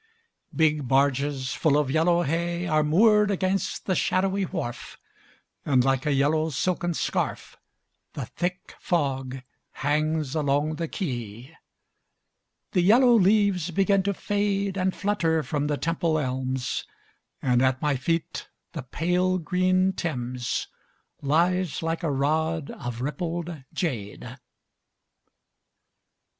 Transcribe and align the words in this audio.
Big 0.55 0.87
barges 0.87 1.53
full 1.53 1.77
of 1.77 1.91
yellow 1.91 2.23
hay 2.23 2.65
Are 2.65 2.81
moored 2.81 3.29
against 3.29 3.85
the 3.85 3.93
shadowy 3.93 4.45
wharf, 4.47 4.97
And, 5.63 5.83
like 5.83 6.07
a 6.07 6.11
yellow 6.11 6.49
silken 6.49 6.95
scarf, 6.95 7.55
The 8.13 8.25
thick 8.25 8.73
fog 8.79 9.43
hangs 9.73 10.33
along 10.33 10.77
the 10.77 10.87
quay. 10.87 11.55
The 12.71 12.81
yellow 12.81 13.13
leaves 13.13 13.69
begin 13.69 14.01
to 14.01 14.15
fade 14.15 14.75
And 14.75 14.95
flutter 14.95 15.43
from 15.43 15.67
the 15.67 15.77
Temple 15.77 16.17
elms, 16.17 16.83
And 17.39 17.61
at 17.61 17.79
my 17.79 17.95
feet 17.95 18.49
the 18.71 18.81
pale 18.81 19.37
green 19.37 19.93
Thames 19.93 20.65
Lies 21.21 21.83
like 21.83 22.01
a 22.01 22.09
rod 22.09 22.71
of 22.71 23.01
rippled 23.01 23.55
jade. 23.71 24.35